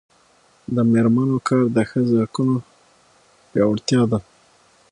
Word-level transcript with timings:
د 0.75 0.77
میرمنو 0.91 1.37
کار 1.47 1.65
د 1.75 1.77
ښځو 1.89 2.15
حقونو 2.23 2.55
پیاوړتیا 3.51 4.01
ده. 4.11 4.19